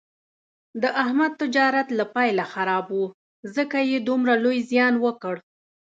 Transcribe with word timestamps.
د 0.81 0.83
احمد 1.03 1.31
تجارت 1.41 1.87
له 1.99 2.05
پیله 2.15 2.45
خراب 2.53 2.85
و، 2.99 3.03
ځکه 3.55 3.77
یې 3.89 3.97
دومره 4.09 4.33
لوی 4.43 4.59
زیان 4.69 4.93
وکړ. 5.05 5.35